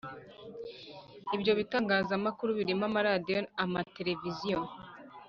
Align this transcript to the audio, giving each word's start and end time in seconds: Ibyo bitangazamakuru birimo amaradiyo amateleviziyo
Ibyo 1.35 1.51
bitangazamakuru 1.59 2.49
birimo 2.59 2.83
amaradiyo 2.89 3.39
amateleviziyo 3.63 4.59